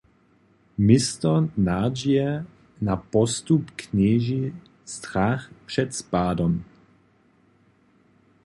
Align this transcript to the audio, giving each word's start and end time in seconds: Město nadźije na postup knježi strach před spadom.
Město 0.85 1.33
nadźije 1.67 2.29
na 2.87 2.95
postup 3.13 3.63
knježi 3.75 4.53
strach 4.85 5.51
před 5.65 5.93
spadom. 5.95 6.63